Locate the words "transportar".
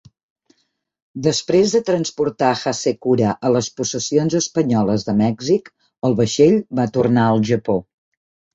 1.89-2.49